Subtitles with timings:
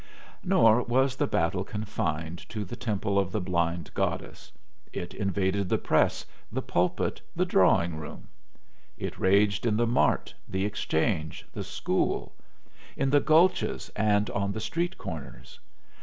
[0.43, 4.51] Nor was the battle confined to the temple of the blind goddess
[4.91, 8.27] it invaded the press, the pulpit, the drawing room.
[8.97, 12.33] It raged in the mart, the exchange, the school;
[12.97, 15.59] in the gulches, and on the street corners.